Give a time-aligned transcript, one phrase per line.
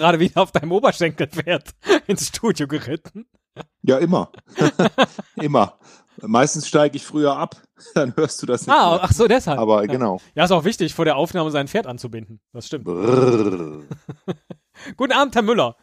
[0.00, 1.74] Gerade wieder auf deinem Oberschenkelpferd
[2.06, 3.26] ins Studio geritten?
[3.82, 4.32] Ja, immer.
[5.36, 5.78] immer.
[6.22, 7.60] Meistens steige ich früher ab,
[7.94, 8.74] dann hörst du das nicht.
[8.74, 9.00] Ah, mehr.
[9.02, 9.58] ach so, deshalb.
[9.58, 9.92] Aber ja.
[9.92, 10.18] genau.
[10.34, 12.40] Ja, ist auch wichtig, vor der Aufnahme sein Pferd anzubinden.
[12.54, 12.86] Das stimmt.
[12.86, 13.84] Guten
[15.12, 15.76] Abend, Herr Müller.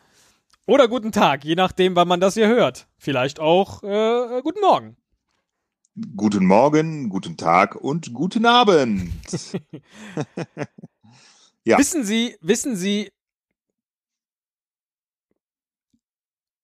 [0.66, 2.88] Oder guten Tag, je nachdem, wann man das hier hört.
[2.98, 4.98] Vielleicht auch äh, guten Morgen.
[6.16, 9.12] Guten Morgen, guten Tag und guten Abend.
[11.68, 11.78] Ja.
[11.78, 13.12] Wissen Sie, wissen Sie,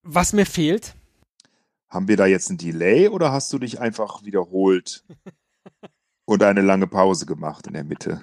[0.04, 0.94] was mir fehlt?
[1.88, 5.04] Haben wir da jetzt ein Delay oder hast du dich einfach wiederholt
[6.24, 8.22] und eine lange Pause gemacht in der Mitte?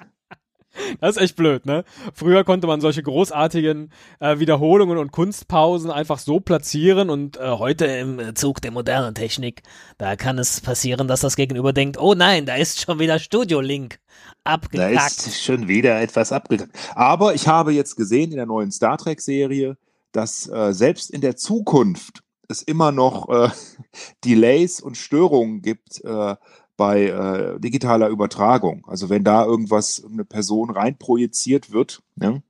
[1.01, 1.83] Das ist echt blöd, ne?
[2.13, 7.85] Früher konnte man solche großartigen äh, Wiederholungen und Kunstpausen einfach so platzieren und äh, heute
[7.87, 9.63] im Zug der modernen Technik,
[9.97, 13.99] da kann es passieren, dass das Gegenüber denkt, oh nein, da ist schon wieder Studio-Link
[14.45, 15.27] Da abgekackt.
[15.27, 16.73] ist schon wieder etwas abgekackt.
[16.95, 19.77] Aber ich habe jetzt gesehen in der neuen Star Trek-Serie,
[20.11, 23.49] dass äh, selbst in der Zukunft es immer noch äh,
[24.25, 26.35] Delays und Störungen gibt äh,
[26.77, 28.85] bei äh, digitaler Übertragung.
[28.87, 32.41] Also wenn da irgendwas, eine Person reinprojiziert wird, ne,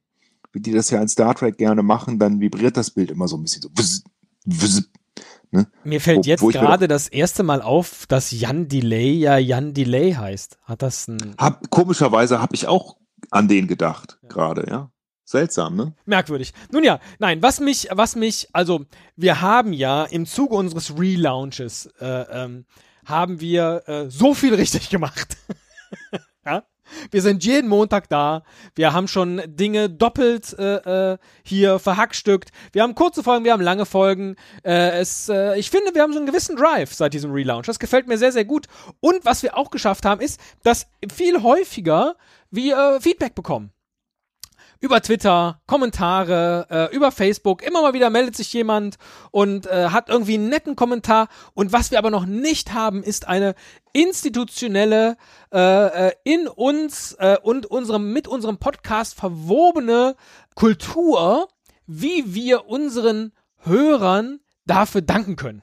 [0.54, 3.38] wie die das ja in Star Trek gerne machen, dann vibriert das Bild immer so
[3.38, 3.70] ein bisschen so.
[3.70, 4.04] Wzz,
[4.46, 4.90] wzz.
[5.84, 9.74] Mir fällt Wo- jetzt wo gerade das erste Mal auf, dass Jan Delay ja Jan
[9.74, 10.58] Delay heißt.
[10.64, 12.98] Hat das ein Hab, komischerweise habe ich auch
[13.32, 14.91] an den gedacht gerade, ja.
[15.24, 15.94] Seltsam, ne?
[16.06, 16.54] merkwürdig.
[16.72, 21.88] Nun ja, nein, was mich, was mich, also wir haben ja im Zuge unseres Relaunches
[22.00, 22.66] äh, ähm,
[23.06, 25.38] haben wir äh, so viel richtig gemacht.
[26.46, 26.64] ja?
[27.10, 28.44] Wir sind jeden Montag da.
[28.76, 32.52] Wir haben schon Dinge doppelt äh, äh, hier verhackstückt.
[32.74, 34.36] Wir haben kurze Folgen, wir haben lange Folgen.
[34.64, 37.66] Äh, es, äh, ich finde, wir haben so einen gewissen Drive seit diesem Relaunch.
[37.66, 38.68] Das gefällt mir sehr, sehr gut.
[39.00, 42.16] Und was wir auch geschafft haben, ist, dass viel häufiger
[42.50, 43.72] wir äh, Feedback bekommen
[44.82, 47.62] über Twitter, Kommentare, äh, über Facebook.
[47.62, 48.98] Immer mal wieder meldet sich jemand
[49.30, 51.30] und äh, hat irgendwie einen netten Kommentar.
[51.54, 53.54] Und was wir aber noch nicht haben, ist eine
[53.94, 55.18] institutionelle,
[55.54, 60.16] äh, äh, in uns äh, und unserem, mit unserem Podcast verwobene
[60.56, 61.48] Kultur,
[61.86, 65.62] wie wir unseren Hörern dafür danken können.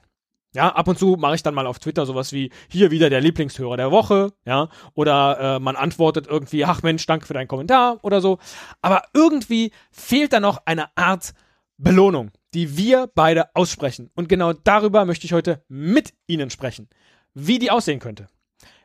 [0.55, 3.21] Ja, ab und zu mache ich dann mal auf Twitter sowas wie hier wieder der
[3.21, 7.99] Lieblingshörer der Woche, ja, oder äh, man antwortet irgendwie, ach Mensch, danke für deinen Kommentar
[8.01, 8.39] oder so.
[8.81, 11.33] Aber irgendwie fehlt da noch eine Art
[11.77, 14.09] Belohnung, die wir beide aussprechen.
[14.15, 16.89] Und genau darüber möchte ich heute mit Ihnen sprechen,
[17.35, 18.27] wie die aussehen könnte.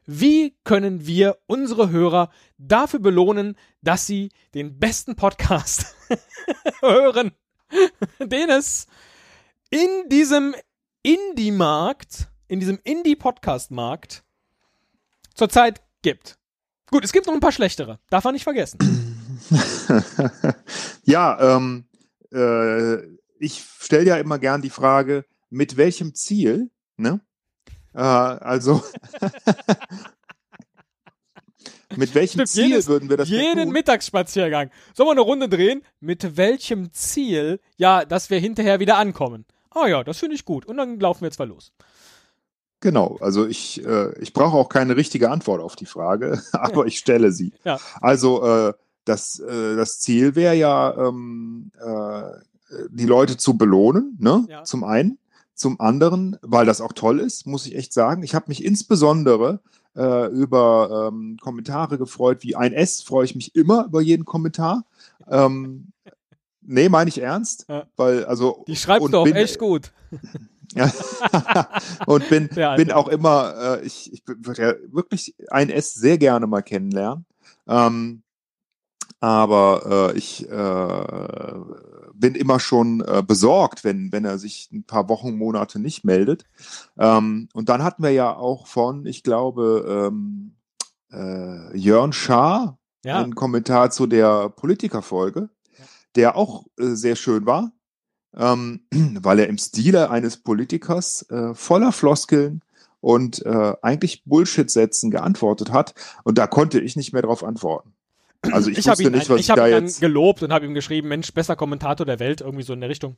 [0.07, 5.97] Wie können wir unsere Hörer dafür belohnen, dass sie den besten Podcast
[6.83, 7.33] hören,
[8.21, 8.87] den es
[9.71, 10.55] in diesem
[11.05, 14.25] Indie-Markt, in diesem Indie-Podcast-Markt
[15.35, 16.39] zurzeit gibt.
[16.91, 17.99] Gut, es gibt noch ein paar schlechtere.
[18.09, 18.79] Darf man nicht vergessen.
[21.05, 21.87] ja, ähm,
[22.33, 22.95] äh,
[23.39, 27.21] ich stelle ja immer gern die Frage, mit welchem Ziel, ne?
[27.93, 28.83] Äh, also,
[31.97, 33.71] mit welchem Stimmt, Ziel jedes- würden wir das Jeden?
[33.71, 34.71] Mittagsspaziergang.
[34.95, 35.83] Sollen wir eine Runde drehen?
[36.01, 37.61] Mit welchem Ziel?
[37.77, 39.45] Ja, dass wir hinterher wieder ankommen.
[39.75, 40.67] Ah ja, das finde ich gut.
[40.67, 41.73] Und dann laufen wir zwar los.
[42.81, 46.99] Genau, also ich, äh, ich brauche auch keine richtige Antwort auf die Frage, aber ich
[46.99, 47.53] stelle sie.
[47.65, 47.81] Ja.
[48.01, 48.75] Also äh,
[49.05, 52.23] das, äh, das Ziel wäre ja, ähm, äh,
[52.91, 54.47] die Leute zu belohnen, ne?
[54.49, 54.65] Ja.
[54.65, 55.19] Zum einen.
[55.55, 58.25] Zum anderen, weil das auch toll ist, muss ich echt sagen.
[58.25, 59.61] Ich habe mich insbesondere
[59.97, 64.85] äh, über ähm, Kommentare gefreut, wie ein S freue ich mich immer über jeden Kommentar.
[65.29, 65.93] Ähm,
[66.67, 67.87] nee, meine ich ernst, Ja.
[67.97, 69.93] weil also Die schreibst du auch bin- echt gut.
[70.75, 70.91] ja.
[72.07, 72.83] und bin, Alte.
[72.85, 77.25] bin auch immer, äh, ich, ich würde ja wirklich ein S sehr gerne mal kennenlernen.
[77.67, 78.23] Ähm,
[79.21, 81.55] aber äh, ich äh,
[82.15, 86.45] bin immer schon äh, besorgt, wenn, wenn er sich ein paar Wochen, Monate nicht meldet.
[86.99, 90.57] Ähm, und dann hatten wir ja auch von, ich glaube, ähm,
[91.11, 95.49] äh, Jörn Schaar Ja, einen Kommentar zu der Politikerfolge,
[96.17, 97.73] der auch äh, sehr schön war,
[98.37, 102.63] ähm, weil er im Stile eines Politikers äh, voller Floskeln
[103.01, 105.95] und äh, eigentlich Bullshit-Sätzen geantwortet hat.
[106.23, 107.93] Und da konnte ich nicht mehr drauf antworten.
[108.53, 110.01] Also ich, ich habe wusste ihn, nicht, was ich ich, hab da ihn dann jetzt.
[110.01, 113.17] gelobt und habe ihm geschrieben, Mensch, besser Kommentator der Welt, irgendwie so in der Richtung.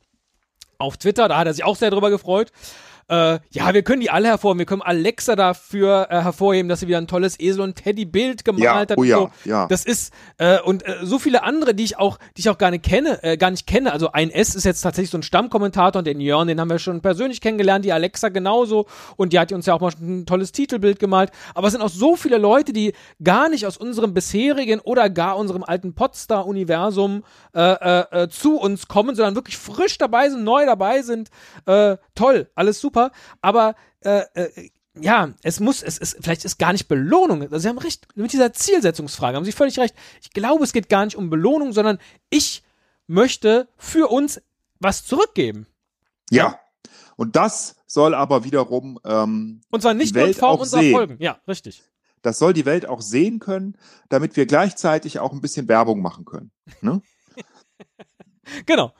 [0.77, 2.51] Auf Twitter, da hat er sich auch sehr drüber gefreut.
[3.09, 4.59] Äh, ja, wir können die alle hervorheben.
[4.59, 8.63] Wir können Alexa dafür äh, hervorheben, dass sie wieder ein tolles Esel- und Teddy-Bild gemalt
[8.63, 8.97] Ja, hat.
[8.97, 9.29] oh ja, so.
[9.45, 9.67] ja.
[9.67, 12.69] Das ist äh, und äh, so viele andere, die ich auch, die ich auch gar
[12.71, 13.93] nicht kenne, äh, gar nicht kenne.
[13.93, 16.79] Also ein S ist jetzt tatsächlich so ein Stammkommentator und den Jörn, den haben wir
[16.79, 17.85] schon persönlich kennengelernt.
[17.85, 21.31] Die Alexa genauso und die hat uns ja auch mal ein tolles Titelbild gemalt.
[21.55, 22.91] Aber es sind auch so viele Leute, die
[23.23, 27.23] gar nicht aus unserem bisherigen oder gar unserem alten Podstar-Universum
[27.53, 31.29] äh, zu uns kommen, sondern wirklich frisch dabei sind, neu dabei sind.
[31.65, 32.96] Toll, alles super.
[33.41, 37.41] Aber äh, äh, ja, es muss, es ist, vielleicht ist gar nicht Belohnung.
[37.41, 39.95] Also Sie haben recht, mit dieser Zielsetzungsfrage haben Sie völlig recht.
[40.21, 41.99] Ich glaube, es geht gar nicht um Belohnung, sondern
[42.29, 42.63] ich
[43.07, 44.41] möchte für uns
[44.79, 45.67] was zurückgeben.
[46.29, 46.59] Ja.
[47.15, 50.93] Und das soll aber wiederum, ähm, Und zwar nicht nur in Form unserer sehen.
[50.93, 51.17] Folgen.
[51.19, 51.83] Ja, richtig.
[52.21, 53.77] das soll die Welt auch sehen können,
[54.09, 56.51] damit wir gleichzeitig auch ein bisschen Werbung machen können.
[56.81, 57.01] Ne?
[58.65, 58.93] Genau.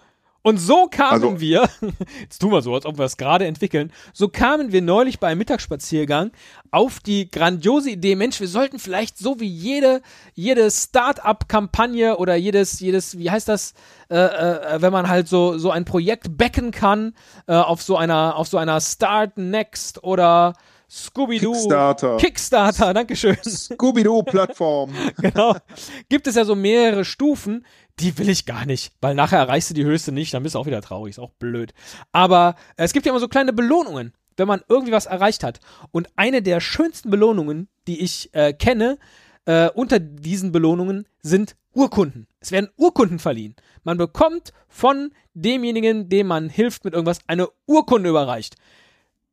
[0.48, 1.68] Und so kamen Also- wir,
[2.22, 5.28] jetzt tun wir so, als ob wir es gerade entwickeln, so kamen wir neulich bei
[5.28, 6.32] einem Mittagsspaziergang
[6.72, 10.02] auf die grandiose Idee, Mensch, wir sollten vielleicht so wie jede,
[10.36, 13.74] jede Start-up-Kampagne oder jedes, jedes, wie heißt das,
[14.10, 17.14] äh, äh, wenn man halt so, so ein Projekt backen kann,
[17.48, 20.54] äh, auf so einer, auf so einer Start Next oder
[20.90, 21.52] Scooby-Doo.
[21.52, 22.18] Kickstarter.
[22.18, 23.38] Kickstarter, Dankeschön.
[23.44, 24.94] Scooby-Doo-Plattform.
[25.18, 25.56] genau.
[26.10, 27.66] Gibt es ja so mehrere Stufen,
[28.00, 30.60] die will ich gar nicht, weil nachher erreichst du die höchste nicht, dann bist du
[30.60, 31.74] auch wieder traurig, ist auch blöd.
[32.12, 35.60] Aber äh, es gibt ja immer so kleine Belohnungen, wenn man irgendwie was erreicht hat.
[35.92, 38.98] Und eine der schönsten Belohnungen, die ich äh, kenne,
[39.46, 42.28] äh, unter diesen Belohnungen sind Urkunden.
[42.40, 43.56] Es werden Urkunden verliehen.
[43.84, 48.56] Man bekommt von demjenigen, dem man hilft mit irgendwas, eine Urkunde überreicht.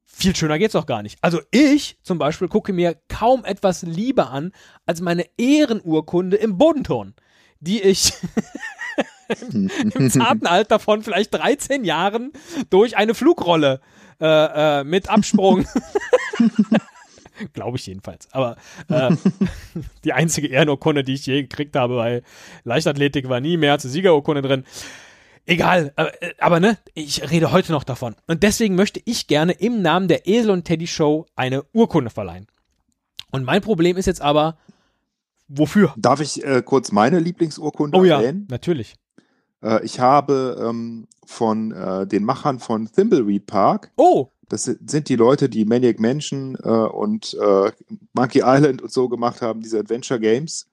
[0.07, 1.19] Viel schöner geht's auch gar nicht.
[1.23, 4.53] Also ich zum Beispiel gucke mir kaum etwas lieber an
[4.87, 7.15] als meine Ehrenurkunde im Bodenton,
[7.61, 8.13] die ich
[9.51, 12.33] im zarten Alter von vielleicht 13 Jahren
[12.71, 13.81] durch eine Flugrolle
[14.21, 15.67] äh, äh, mit Absprung.
[17.53, 18.29] Glaube ich jedenfalls.
[18.33, 18.57] Aber
[18.89, 19.11] äh,
[20.05, 22.23] die einzige Ehrenurkunde, die ich je gekriegt habe bei
[22.63, 24.65] Leichtathletik, war nie mehr eine Siegerurkunde drin.
[25.47, 28.15] Egal, aber, aber ne, ich rede heute noch davon.
[28.27, 32.47] Und deswegen möchte ich gerne im Namen der Esel und Teddy Show eine Urkunde verleihen.
[33.31, 34.57] Und mein Problem ist jetzt aber,
[35.49, 35.93] wofür?
[35.97, 38.47] Darf ich äh, kurz meine Lieblingsurkunde Oh ja, erwähnen?
[38.51, 38.95] natürlich.
[39.63, 45.09] Äh, ich habe ähm, von äh, den Machern von Thimbleweed Park, Oh, das sind sind
[45.09, 47.73] die Leute, die Maniac Mansion äh, und äh,
[48.13, 50.69] Monkey Island und so gemacht haben, diese Adventure Games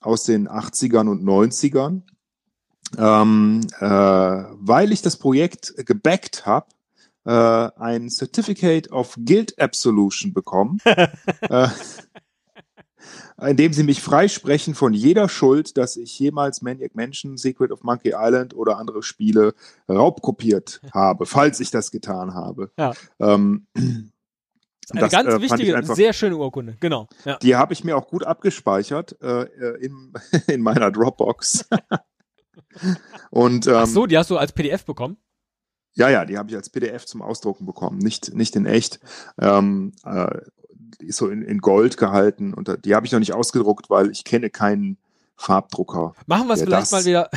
[0.00, 2.02] aus den 80ern und 90ern.
[2.98, 6.66] Ähm, äh, weil ich das Projekt gebackt habe,
[7.24, 10.78] äh, ein Certificate of Guild Absolution bekommen,
[11.40, 11.68] äh,
[13.40, 18.12] indem sie mich freisprechen von jeder Schuld, dass ich jemals Maniac Mansion, Secret of Monkey
[18.14, 19.54] Island oder andere Spiele
[19.88, 22.70] raubkopiert habe, falls ich das getan habe.
[22.78, 22.92] Ja.
[23.18, 26.76] Ähm, ist eine das, ganz äh, wichtige, einfach- sehr schöne Urkunde.
[26.78, 27.08] Genau.
[27.24, 27.38] Ja.
[27.38, 29.44] die habe ich mir auch gut abgespeichert äh,
[29.80, 30.12] in,
[30.46, 31.66] in meiner Dropbox.
[33.30, 35.16] Und ähm, Ach so, die hast du als PDF bekommen?
[35.94, 38.98] Ja, ja, die habe ich als PDF zum Ausdrucken bekommen, nicht, nicht in echt.
[39.40, 40.26] Ähm, äh,
[41.00, 43.90] die ist so in, in Gold gehalten und da- die habe ich noch nicht ausgedruckt,
[43.90, 44.98] weil ich kenne keinen
[45.36, 46.14] Farbdrucker.
[46.26, 47.28] Machen wir es vielleicht das- mal wieder.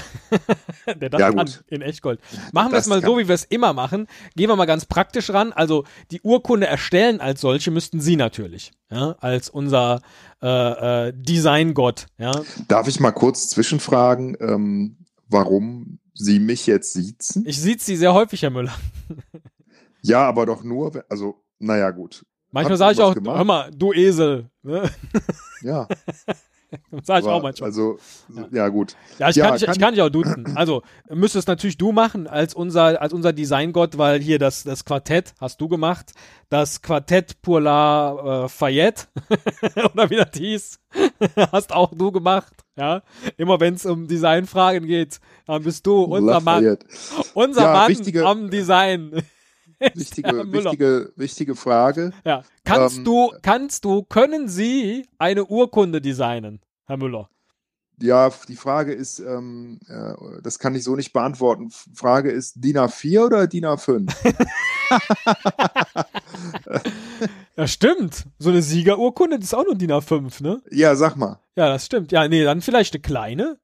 [0.99, 2.19] Der das Ja, kann in Echtgold.
[2.51, 4.07] Machen wir es mal so, wie wir es immer machen.
[4.35, 5.51] Gehen wir mal ganz praktisch ran.
[5.53, 10.01] Also die Urkunde erstellen als solche müssten Sie natürlich, ja, als unser
[10.41, 12.31] äh, äh, Design-Gott, ja.
[12.67, 14.97] Darf ich mal kurz zwischenfragen, ähm,
[15.29, 17.45] warum Sie mich jetzt siezen?
[17.45, 18.75] Ich sieht Sie sehr häufig, Herr Müller.
[20.01, 22.25] ja, aber doch nur, also, naja, gut.
[22.51, 23.37] Manchmal sage ich auch, gemacht?
[23.37, 24.49] hör mal, du Esel.
[24.63, 24.89] Ne?
[25.61, 25.87] Ja,
[27.03, 27.69] sage ich auch manchmal.
[27.69, 27.97] also,
[28.51, 28.95] ja, gut.
[29.19, 30.51] Ja, ich, Ja, kann, dich, ich kann- kann dich auch duzen.
[30.55, 35.33] Also, müsstest natürlich du machen als unser, als unser Designgott, weil hier das, das Quartett
[35.39, 36.11] hast du gemacht.
[36.49, 39.05] Das Quartett pour la äh, Fayette,
[39.93, 40.79] oder wie das hieß,
[41.51, 42.53] hast auch du gemacht.
[42.77, 43.01] Ja,
[43.37, 46.77] immer wenn es um Designfragen geht, dann bist du unser Mann,
[47.33, 49.23] unser Ja, Mann wichtige- am Design.
[49.93, 52.11] Wichtige, wichtige, wichtige Frage.
[52.25, 52.43] Ja.
[52.63, 57.29] Kannst Ähm, du, kannst du, können Sie eine Urkunde designen, Herr Müller?
[57.99, 61.71] Ja, die Frage ist, ähm, äh, das kann ich so nicht beantworten.
[61.95, 64.13] Frage ist DIN A4 oder DIN A5?
[67.57, 68.27] Ja, stimmt.
[68.37, 70.61] So eine Siegerurkunde, das ist auch nur DIN A5, ne?
[70.69, 71.39] ja, sag mal.
[71.55, 72.11] Ja, das stimmt.
[72.11, 73.57] Ja, nee, dann vielleicht eine kleine.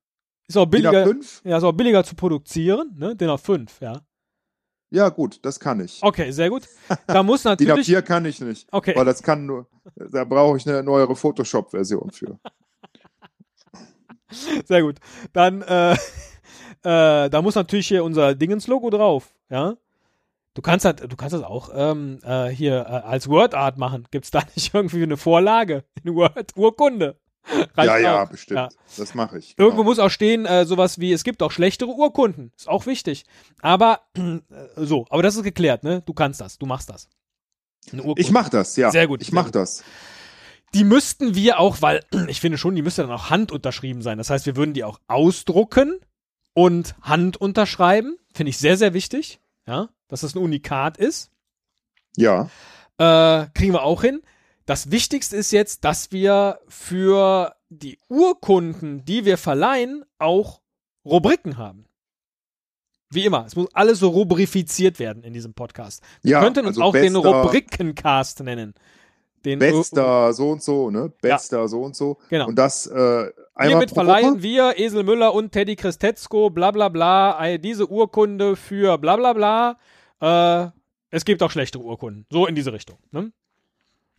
[0.48, 1.06] Ist auch DIN billiger.
[1.06, 1.48] A5?
[1.48, 3.16] Ja, ist auch billiger zu produzieren, ne?
[3.16, 4.02] DIN A5, ja.
[4.94, 6.04] Ja, gut, das kann ich.
[6.04, 6.70] Okay, sehr gut.
[7.08, 7.88] Da muss natürlich.
[7.88, 8.68] A4 kann ich nicht.
[8.72, 8.96] Okay.
[8.96, 12.38] Weil das kann nur, da brauche ich eine neuere Photoshop-Version für.
[14.66, 15.00] Sehr gut.
[15.32, 15.94] Dann, äh,
[16.84, 19.78] äh, da muss natürlich hier unser Dingens-Logo drauf, ja.
[20.54, 24.08] Du kannst das, du kannst das auch ähm, äh, hier äh, als WordArt machen.
[24.12, 25.86] Gibt es da nicht irgendwie eine Vorlage?
[26.04, 27.18] Eine Word-Urkunde?
[27.78, 28.30] Ja, ja, auch.
[28.30, 28.58] bestimmt.
[28.58, 28.70] Ja.
[28.98, 29.56] Das mache ich.
[29.58, 29.90] Irgendwo Genau.
[29.90, 32.52] muss auch stehen, äh, sowas wie, es gibt auch schlechtere Urkunden.
[32.58, 33.26] Ist auch wichtig.
[33.62, 34.40] Aber äh,
[34.78, 36.02] so, aber das ist geklärt, ne?
[36.06, 37.10] Du kannst das, du machst das.
[38.16, 38.92] Ich mache das, ja.
[38.92, 39.84] Sehr gut, Ich mache das.
[40.74, 44.18] Die müssten wir auch, weil ich finde schon, die müsste dann auch handunterschrieben sein.
[44.18, 46.00] Das heißt, wir würden die auch ausdrucken
[46.54, 48.18] und handunterschreiben.
[48.34, 49.40] Finde ich sehr, sehr wichtig.
[49.68, 51.30] Ja, dass das ein Unikat ist.
[52.16, 52.50] Ja.
[52.98, 54.22] Äh, kriegen wir auch hin.
[54.66, 60.62] Das Wichtigste ist jetzt, dass wir für die Urkunden, die wir verleihen, auch
[61.06, 61.86] Rubriken haben.
[63.10, 66.02] Wie immer, es muss alles so rubrifiziert werden in diesem Podcast.
[66.22, 68.74] Wir Ja, könnten uns also auch den Rubrikencast nennen.
[69.46, 71.12] Den Bester so und so, ne?
[71.22, 72.18] Bester so und so.
[72.30, 72.48] Genau.
[72.48, 73.32] Und das äh, einmal
[73.68, 79.18] Hiermit verleihen wir, Esel Müller und Teddy Christetzko, bla bla bla, diese Urkunde für bla
[79.18, 79.78] bla bla.
[80.22, 80.72] Äh,
[81.10, 82.26] es gibt auch schlechtere Urkunden.
[82.32, 82.98] So in diese Richtung.
[83.12, 83.34] Ne?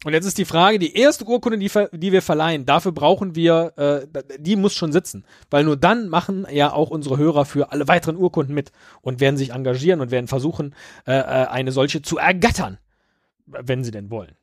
[0.04, 3.72] Und jetzt ist die Frage, die erste Urkunde, die, die wir verleihen, dafür brauchen wir,
[3.76, 4.06] äh,
[4.38, 5.24] die muss schon sitzen.
[5.50, 8.70] Weil nur dann machen ja auch unsere Hörer für alle weiteren Urkunden mit
[9.00, 10.74] und werden sich engagieren und werden versuchen,
[11.06, 12.78] äh, äh, eine solche zu ergattern.
[13.46, 14.36] Wenn sie denn wollen.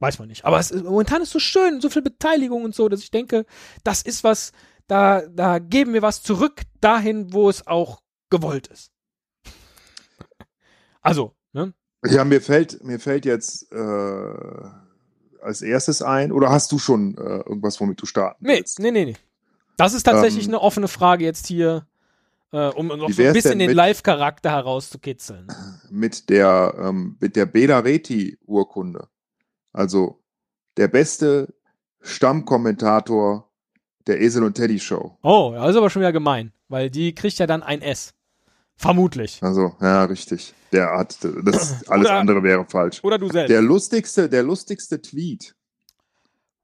[0.00, 0.44] Weiß man nicht.
[0.44, 3.46] Aber ist, momentan ist so schön, so viel Beteiligung und so, dass ich denke,
[3.84, 4.52] das ist was,
[4.88, 8.00] da, da geben wir was zurück dahin, wo es auch
[8.30, 8.90] gewollt ist.
[11.02, 11.72] Also, ne?
[12.04, 14.34] Ja, mir fällt, mir fällt jetzt äh,
[15.40, 18.78] als erstes ein, oder hast du schon äh, irgendwas, womit du starten Nee, willst?
[18.80, 19.16] nee, nee, nee.
[19.76, 21.86] Das ist tatsächlich Ähm, eine offene Frage jetzt hier,
[22.52, 25.46] äh, um noch so ein bisschen den Live-Charakter herauszukitzeln.
[25.90, 29.08] Mit der, ähm, mit der Beda Reti-Urkunde.
[29.72, 30.20] Also
[30.76, 31.54] der beste
[32.00, 33.48] Stammkommentator
[34.06, 35.16] der Esel und Teddy Show.
[35.22, 38.14] Oh, das ist aber schon wieder gemein, weil die kriegt ja dann ein S.
[38.82, 39.38] Vermutlich.
[39.42, 40.54] Also, ja, richtig.
[40.72, 43.02] Der hat, das, alles Oder- andere wäre falsch.
[43.04, 43.50] Oder du selbst.
[43.50, 45.54] Der lustigste, der lustigste Tweet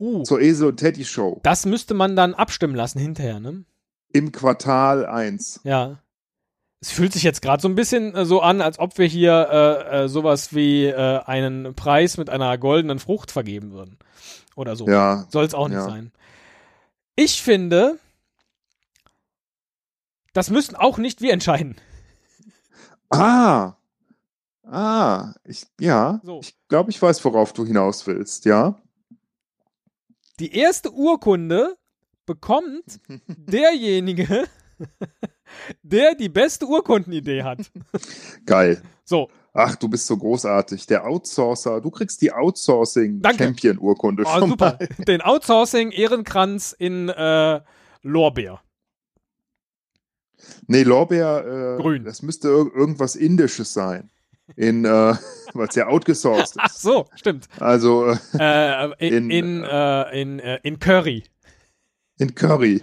[0.01, 3.65] uh, zur Esel und Teddy Show das müsste man dann abstimmen lassen hinterher, ne?
[4.13, 5.61] im Quartal 1.
[5.65, 5.99] Ja.
[6.81, 9.49] Es fühlt sich jetzt gerade so ein bisschen äh, so an, als ob wir hier
[9.51, 13.99] äh, äh, sowas wie äh, einen Preis mit einer goldenen Frucht vergeben würden.
[14.57, 14.89] Oder so.
[14.89, 15.85] Ja, Soll es auch nicht Ja.
[15.85, 16.11] sein.
[17.17, 17.99] Ich finde,
[20.33, 21.77] das müssen auch nicht wir entscheiden.
[23.11, 23.75] Ah.
[24.71, 26.41] Ah, ich, ja, So.
[26.41, 28.79] ich glaube, ich weiß, worauf du hinaus willst, ja.
[30.41, 31.77] Die erste Urkunde
[32.27, 34.47] bekommt derjenige,
[35.83, 37.71] der die beste Urkundenidee hat.
[38.47, 38.83] Geil.
[39.05, 40.87] So, Ach, du bist so großartig.
[40.87, 42.31] Der Outsourcer, du kriegst die.
[42.31, 44.79] Outsourcing-Champion-Urkunde oh, schon super.
[44.99, 47.61] Den Outsourcing-Ehrenkranz in äh,
[48.03, 48.61] Lorbeer.
[50.67, 52.05] Nee, Lorbeer, äh, Grün.
[52.05, 54.11] das müsste ir irgendwas Indisches sein.
[54.57, 54.89] In, äh,
[55.55, 56.81] weil es ja outgesourced Ach ist.
[56.83, 57.49] so, stimmt.
[57.61, 58.07] Also
[58.39, 61.25] äh, Äh, in, In, in, äh, in, äh, in Curry.
[62.19, 62.83] in Curry.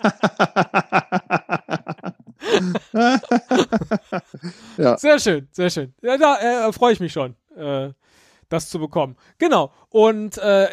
[4.76, 5.94] ja, Sehr schön, sehr schön.
[6.02, 7.90] Ja, da äh, freue ich mich schon, äh,
[8.48, 9.16] das zu bekommen.
[9.38, 9.72] Genau.
[9.90, 10.68] Und äh,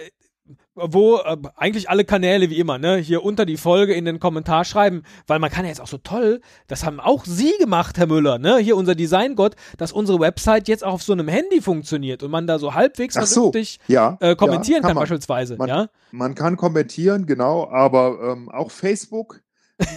[0.79, 4.63] wo äh, eigentlich alle Kanäle wie immer, ne, hier unter die Folge in den Kommentar
[4.65, 8.07] schreiben, weil man kann ja jetzt auch so toll, das haben auch Sie gemacht, Herr
[8.07, 12.23] Müller, ne, hier unser Designgott, dass unsere Website jetzt auch auf so einem Handy funktioniert
[12.23, 13.51] und man da so halbwegs Ach so.
[13.51, 14.17] vernünftig ja.
[14.21, 15.01] äh, kommentieren ja, kann, man.
[15.03, 15.87] beispielsweise, Man- ja.
[16.11, 19.41] Man kann kommentieren, genau, aber ähm, auch Facebook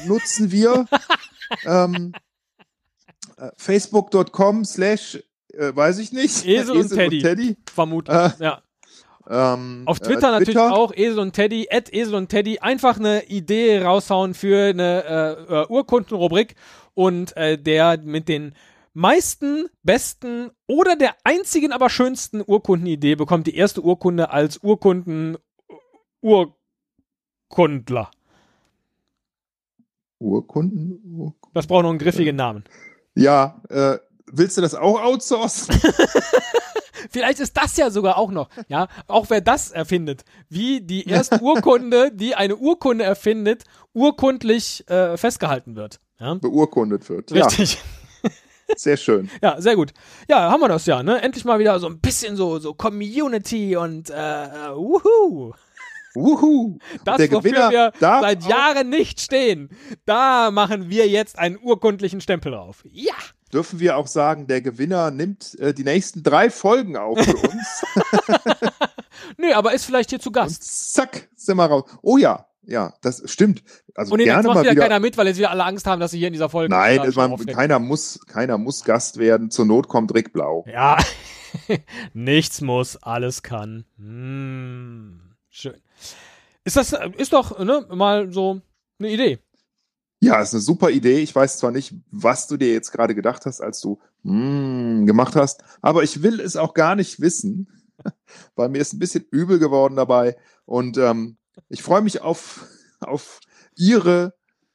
[0.07, 0.87] nutzen wir.
[1.67, 2.13] ähm,
[3.37, 5.23] äh, Facebook.com slash,
[5.53, 6.47] äh, weiß ich nicht.
[6.47, 7.57] Esel und Teddy.
[7.73, 8.63] Vermutlich, Äh, ja.
[9.31, 13.27] Ähm, Auf äh, Twitter natürlich auch Esel und Teddy, at Esel und Teddy, einfach eine
[13.27, 15.05] Idee raushauen für eine
[15.49, 16.57] äh, äh, Urkundenrubrik
[16.95, 18.57] und äh, der mit den
[18.93, 25.39] meisten, besten oder der einzigen, aber schönsten Urkundenidee bekommt die erste Urkunde als Urkunden
[26.21, 28.11] Urkundler.
[30.19, 31.01] Urkunden.
[31.17, 32.65] Ur Das braucht noch einen griffigen Namen.
[33.15, 33.97] ja, äh,
[34.27, 35.81] willst du das auch outsourcen?
[37.11, 41.41] Vielleicht ist das ja sogar auch noch, ja, auch wer das erfindet, wie die erste
[41.41, 46.01] Urkunde, die eine Urkunde erfindet, urkundlich äh, festgehalten wird.
[46.19, 47.33] Ja, Beurkundet wird.
[47.33, 47.79] richtig.
[48.23, 48.31] Ja,
[48.77, 49.31] sehr schön.
[49.43, 49.93] Ja, sehr gut.
[50.29, 51.23] Ja, haben wir das ja, ne?
[51.23, 55.53] Endlich mal wieder so ein bisschen so, so Community und äh, äh, wuhu.
[56.15, 56.79] Wuhu.
[57.05, 59.71] Das, Der wofür Gewinner wir seit Jahren nicht stehen.
[60.07, 62.85] Da machen wir jetzt einen urkundlichen Stempel drauf.
[62.91, 63.15] Ja.
[63.53, 67.85] Dürfen wir auch sagen, der Gewinner nimmt äh, die nächsten drei Folgen auf für uns.
[69.37, 70.93] Nö, aber ist vielleicht hier zu und Gast.
[70.95, 71.85] zack, sind wir raus.
[72.03, 73.63] Oh ja, ja, das stimmt.
[73.95, 74.83] Also Und gerne jetzt macht mal wieder wieder.
[74.83, 77.11] keiner mit, weil jetzt wieder alle Angst haben, dass sie hier in dieser Folge Nein,
[77.17, 79.51] man, keiner muss, keiner muss Gast werden.
[79.51, 80.65] Zur Not kommt Rick Blau.
[80.69, 80.99] Ja,
[82.15, 83.85] nichts muss, alles kann.
[83.97, 85.75] Hm, schön.
[86.65, 88.61] Ist das, ist doch, ne, mal so
[88.99, 89.39] eine Idee.
[90.23, 91.21] Ja, ist eine super Idee.
[91.21, 95.35] Ich weiß zwar nicht, was du dir jetzt gerade gedacht hast, als du mm, gemacht
[95.35, 97.69] hast, aber ich will es auch gar nicht wissen,
[98.55, 100.37] weil mir ist ein bisschen übel geworden dabei.
[100.67, 101.39] Und ähm,
[101.71, 102.67] ich freue mich auf,
[103.01, 103.41] auf
[103.77, 104.35] Ihre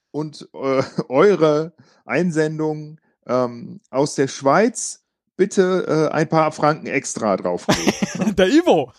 [0.10, 1.74] und äh, eure
[2.06, 5.04] Einsendungen ähm, aus der Schweiz.
[5.38, 8.36] Bitte äh, ein paar Franken extra draufgeben.
[8.36, 8.94] Der Ivo.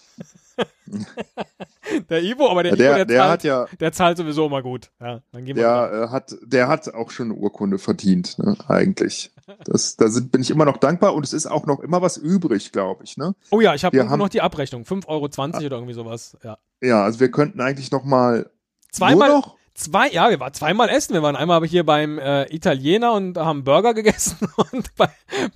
[2.10, 4.62] der Ivo, aber der, Ivo, der, der, der zahlt, hat ja, der zahlt sowieso immer
[4.62, 4.90] gut.
[5.00, 8.56] Ja, dann gehen wir der äh, hat, der hat auch schon eine Urkunde verdient, ne,
[8.68, 9.32] eigentlich.
[9.64, 12.16] Das, da sind, bin ich immer noch dankbar und es ist auch noch immer was
[12.16, 13.34] übrig, glaube ich, ne?
[13.50, 14.82] Oh ja, ich habe wir irgendwo haben- noch die Abrechnung.
[14.82, 15.24] 5,20 Euro
[15.66, 16.36] oder irgendwie sowas.
[16.42, 16.58] Ja.
[16.82, 18.50] Ja, also wir könnten eigentlich noch mal
[18.90, 21.14] Zweimal, nur noch zwei, ja, wir waren zweimal essen.
[21.14, 25.08] Wir waren einmal hier beim äh, Italiener und haben Burger gegessen und bei,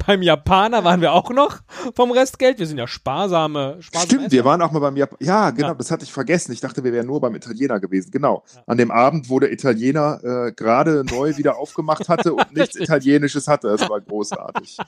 [0.06, 1.58] beim Japaner waren wir auch noch
[1.94, 2.58] vom Restgeld.
[2.58, 4.32] Wir sind ja sparsame, sparsame Stimmt, Esser.
[4.32, 5.18] wir waren auch mal beim Japan.
[5.20, 5.74] Ja, genau, Ja.
[5.74, 6.52] das hatte ich vergessen.
[6.52, 8.10] Ich dachte, wir wären nur beim Italiener gewesen.
[8.10, 8.44] Genau.
[8.66, 12.76] An dem Abend, wo der Italiener äh, gerade neu wieder aufgemacht hatte und nichts.
[12.76, 13.68] Italienisches hatte.
[13.68, 14.76] Das war großartig.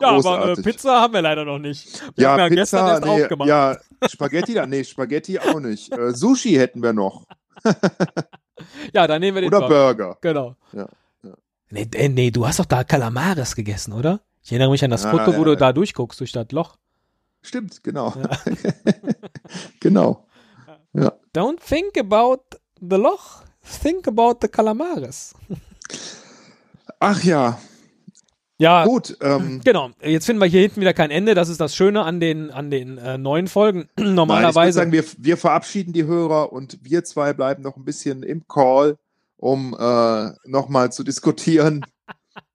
[0.00, 0.64] Ja, aber äh, großartig.
[0.64, 2.02] Pizza haben wir leider noch nicht.
[2.16, 3.48] Wir ja, haben ja Pizza, gestern erst nee, aufgemacht.
[3.48, 3.76] ja,
[4.08, 5.92] Spaghetti, da, nee, Spaghetti auch nicht.
[5.92, 7.26] Äh, Sushi hätten wir noch.
[8.94, 9.94] Ja, dann nehmen wir den Oder Burger.
[9.94, 10.18] Burger.
[10.20, 10.56] Genau.
[10.72, 10.88] Ja,
[11.22, 11.34] ja.
[11.70, 14.20] Nee, nee, du hast doch da Calamares gegessen, oder?
[14.42, 15.56] Ich erinnere mich an das Ah, Foto, wo ja, du ja.
[15.56, 16.76] da durchguckst durch das Loch.
[17.42, 18.14] Stimmt, genau.
[19.80, 20.26] genau.
[20.92, 21.12] Ja.
[21.34, 22.42] Don't think about
[22.80, 23.42] the Loch,
[23.82, 25.34] think about the Calamares.
[26.98, 27.58] Ach ja,
[28.62, 29.16] Ja, gut.
[29.20, 29.90] Ähm, genau.
[30.00, 31.34] Jetzt finden wir hier hinten wieder kein Ende.
[31.34, 33.80] Das ist das Schöne an den, an den äh, neuen Folgen.
[33.88, 34.76] Nein, ich würde Normalerweise.
[34.76, 38.98] sagen, wir, wir verabschieden die Hörer und wir zwei bleiben noch ein bisschen im Call,
[39.36, 41.84] um äh, nochmal zu diskutieren,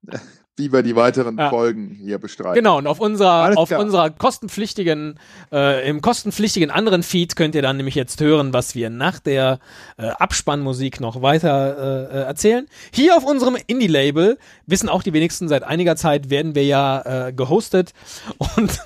[0.58, 1.50] wie wir die weiteren Ja.
[1.50, 2.54] Folgen hier bestreiten.
[2.54, 3.80] Genau, und auf unserer, Alles auf klar.
[3.80, 5.18] unserer kostenpflichtigen,
[5.52, 9.60] äh, im kostenpflichtigen anderen Feed könnt ihr dann nämlich jetzt hören, was wir nach der
[9.96, 12.66] äh, Abspannmusik noch weiter äh, äh, erzählen.
[12.92, 17.32] Hier auf unserem Indie-Label, wissen auch die wenigsten, seit einiger Zeit werden wir ja äh,
[17.32, 17.92] gehostet
[18.56, 18.80] und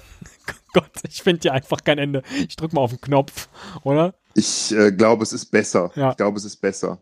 [0.74, 2.22] Gott, ich finde hier einfach kein Ende.
[2.48, 3.48] Ich drück mal auf den Knopf,
[3.82, 4.14] oder?
[4.34, 5.90] Ich äh, glaube, es ist besser.
[5.94, 6.10] Ja.
[6.10, 6.98] Ich glaube, es ist besser.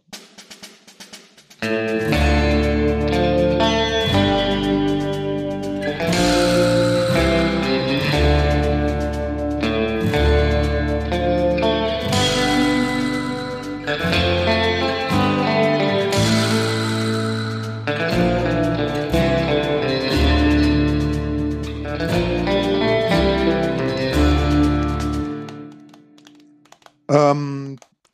[1.62, 2.12] Ähm,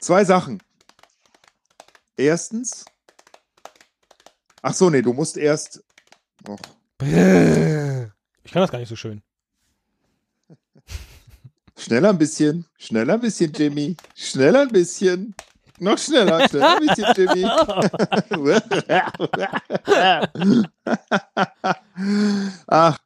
[0.07, 0.63] zwei Sachen.
[2.17, 2.87] Erstens.
[4.63, 5.83] Ach so, nee, du musst erst.
[6.49, 6.61] Och,
[7.01, 9.21] Ich kann das gar nicht so schön.
[11.77, 13.97] schneller ein bisschen, schneller ein bisschen, Jimmy.
[14.15, 15.35] Schneller ein bisschen.
[15.81, 17.45] Noch schneller, schneller ein bisschen, Jimmy.
[22.69, 22.99] Ach,